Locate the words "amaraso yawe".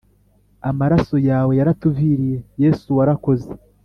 0.69-1.51